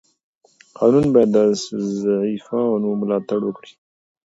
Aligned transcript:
قانون 0.77 1.05
باید 1.13 1.29
د 1.35 1.37
ضعیفانو 2.01 2.89
ملاتړ 3.01 3.39
وکړي. 3.45 3.71